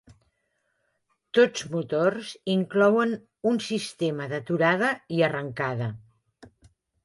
Tots 1.37 1.65
motors 1.73 2.31
inclouen 2.55 3.15
un 3.53 3.63
sistema 3.69 4.29
d'aturada 4.35 4.93
i 5.21 5.25
arrencada. 5.31 5.95